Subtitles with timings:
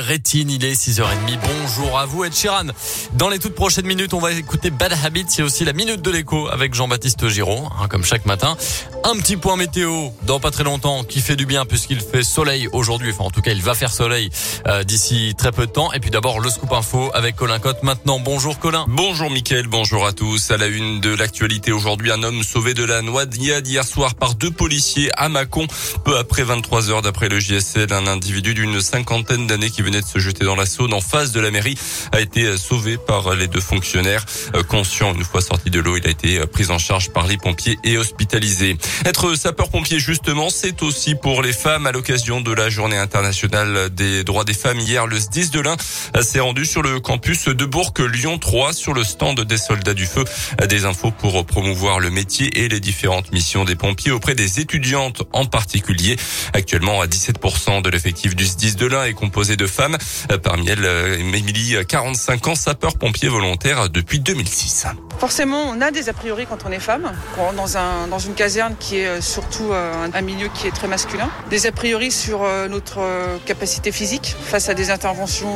[0.00, 0.50] Rétine.
[0.50, 1.38] Il est 6h30.
[1.42, 2.66] Bonjour à vous, Ed Sheeran.
[3.12, 5.26] Dans les toutes prochaines minutes, on va écouter Bad Habits.
[5.28, 8.56] C'est aussi la minute de l'écho avec Jean-Baptiste Giraud, hein, comme chaque matin.
[9.02, 12.68] Un petit point météo dans pas très longtemps qui fait du bien puisqu'il fait soleil
[12.72, 13.10] aujourd'hui.
[13.12, 14.28] Enfin, en tout cas, il va faire soleil
[14.66, 15.92] euh, d'ici très peu de temps.
[15.92, 17.82] Et puis d'abord, le scoop info avec Colin Cotte.
[17.82, 18.84] Maintenant, bonjour Colin.
[18.88, 20.50] Bonjour Mickaël, bonjour à tous.
[20.50, 24.34] À la une de l'actualité aujourd'hui, un homme sauvé de la noyade hier soir par
[24.34, 25.66] deux policiers à Mâcon.
[26.04, 30.06] Peu après 23 heures d'après le JSL, un individu d'une cinquantaine d'années qui venait de
[30.06, 31.78] se jeter dans la Saône en face de la mairie
[32.12, 34.26] a été sauvé par les deux fonctionnaires.
[34.54, 37.38] Euh, conscient, une fois sorti de l'eau, il a été pris en charge par les
[37.38, 38.76] pompiers et hospitalisé.
[39.04, 44.24] Être sapeur-pompier, justement, c'est aussi pour les femmes à l'occasion de la journée internationale des
[44.24, 44.78] droits des femmes.
[44.78, 45.76] Hier, le 10 de l'Ain
[46.20, 50.06] s'est rendu sur le campus de Bourg Lyon 3 sur le stand des soldats du
[50.06, 50.24] feu.
[50.68, 55.22] Des infos pour promouvoir le métier et les différentes missions des pompiers auprès des étudiantes
[55.32, 56.16] en particulier.
[56.52, 59.96] Actuellement, à 17% de l'effectif du 10 de l'Ain est composé de femmes.
[60.42, 60.84] Parmi elles,
[61.20, 64.86] Émilie, 45 ans, sapeur-pompier volontaire depuis 2006.
[65.18, 68.18] Forcément, on a des a priori quand on est femme, on rentre dans, un, dans
[68.18, 71.30] une caserne qui est euh, surtout euh, un milieu qui est très masculin.
[71.50, 73.00] Des a priori sur euh, notre
[73.44, 75.50] capacité physique face à des interventions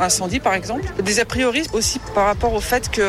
[0.00, 0.84] incendie par exemple.
[1.02, 3.02] Des a priori aussi par rapport au fait que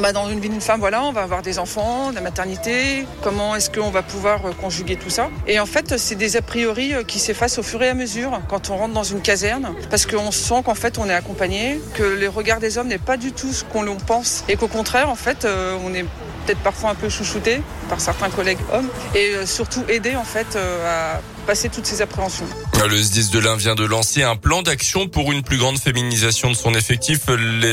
[0.00, 3.06] bah, dans une vie d'une femme, voilà, on va avoir des enfants, de la maternité,
[3.22, 5.30] comment est-ce qu'on va pouvoir conjuguer tout ça?
[5.46, 8.70] Et en fait, c'est des a priori qui s'effacent au fur et à mesure quand
[8.70, 12.28] on rentre dans une caserne, parce qu'on sent qu'en fait on est accompagné, que le
[12.28, 15.46] regard des hommes n'est pas du tout ce qu'on pense, et qu'au contraire, en fait,
[15.84, 16.04] on est
[16.44, 20.56] peut-être parfois un peu chouchouté par certains collègues hommes et euh, surtout aider en fait
[20.56, 22.46] euh, à passer toutes ces appréhensions.
[22.88, 26.50] Le SDIS de l'Ain vient de lancer un plan d'action pour une plus grande féminisation
[26.50, 27.20] de son effectif.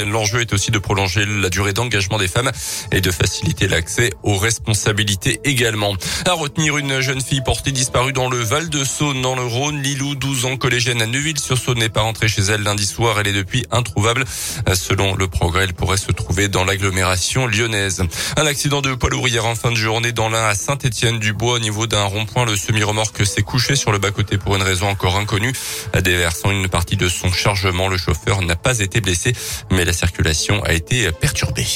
[0.08, 2.52] L'enjeu est aussi de prolonger la durée d'engagement des femmes
[2.92, 5.94] et de faciliter l'accès aux responsabilités également.
[6.26, 9.82] À retenir une jeune fille portée disparue dans le Val de Saône, dans le Rhône.
[9.82, 13.20] Lilou, 12 ans, collégienne à Neuville-sur-Saône, n'est pas rentrée chez elle lundi soir.
[13.20, 14.26] Elle est depuis introuvable.
[14.74, 18.04] Selon le progrès, elle pourrait se trouver dans l'agglomération lyonnaise.
[18.38, 21.60] Un accident de poids lourd hier en fin de journée dans l'Ain à Saint-Étienne-du-Bois au
[21.60, 22.46] niveau d'un rond-point.
[22.46, 25.54] Le semi-remorque s'est couché sur le bas-côté pour une raison encore inconnue.
[26.02, 29.34] Déversant une partie de son chargement, le chauffeur n'a pas été blessé,
[29.72, 31.68] mais la circulation a été perturbée.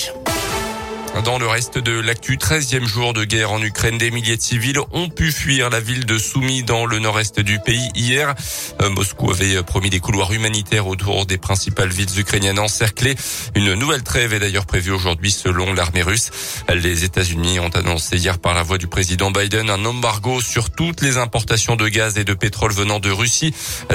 [1.22, 4.80] Dans le reste de l'actu, 13e jour de guerre en Ukraine, des milliers de civils
[4.92, 8.34] ont pu fuir la ville de Soumy dans le nord-est du pays hier.
[8.82, 13.16] Euh, Moscou avait promis des couloirs humanitaires autour des principales villes ukrainiennes encerclées.
[13.56, 16.32] Une nouvelle trêve est d'ailleurs prévue aujourd'hui selon l'armée russe.
[16.74, 21.02] Les États-Unis ont annoncé hier par la voix du président Biden un embargo sur toutes
[21.02, 23.54] les importations de gaz et de pétrole venant de Russie.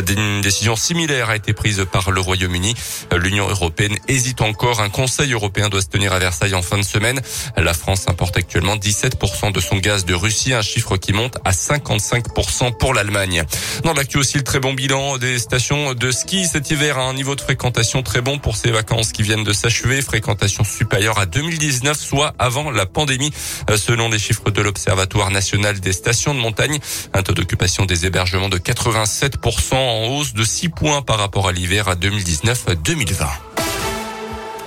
[0.09, 2.75] Une décision similaire a été prise par le Royaume-Uni.
[3.17, 4.81] L'Union européenne hésite encore.
[4.81, 7.08] Un conseil européen doit se tenir à Versailles en fin de semaine.
[7.57, 11.51] La France importe actuellement 17% de son gaz de Russie, un chiffre qui monte à
[11.51, 13.45] 55% pour l'Allemagne.
[13.85, 17.15] Dans l'actu aussi, le très bon bilan des stations de ski cet hiver à un
[17.15, 20.03] niveau de fréquentation très bon pour ces vacances qui viennent de s'achever.
[20.03, 23.33] Fréquentation supérieure à 2019, soit avant la pandémie,
[23.71, 26.79] euh, selon les chiffres de l'Observatoire national des stations de montagne.
[27.13, 31.53] Un taux d'occupation des hébergements de 87% en hausse de 6 points par rapport à
[31.53, 33.48] l'hiver à 2019-2020.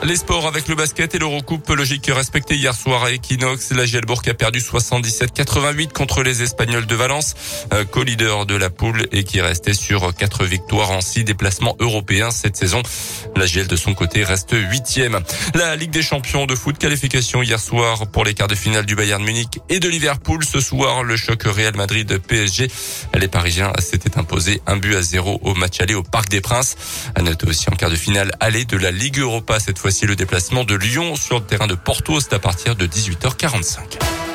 [0.04, 3.72] Les sports avec le basket et l'Eurocoupe, logique respectée hier soir à Equinox.
[3.72, 7.36] La Gielbourg a perdu 77-88 contre les Espagnols de Valence,
[7.92, 12.58] co-leader de la poule et qui restait sur quatre victoires en six déplacements européens cette
[12.58, 12.82] saison.
[13.36, 15.20] La Giel de son côté reste huitième.
[15.54, 18.96] La Ligue des champions de foot qualification hier soir pour les quarts de finale du
[18.96, 20.44] Bayern Munich et de Liverpool.
[20.44, 22.70] Ce soir, le choc Real Madrid PSG.
[23.14, 26.76] Les Parisiens s'étaient imposés un but à zéro au match aller au Parc des Princes.
[27.14, 30.06] À noter aussi en quart de finale aller de la Ligue Europa cette fois Voici
[30.06, 32.22] le déplacement de Lyon sur le terrain de Porto.
[32.22, 34.31] C'est à partir de 18h45.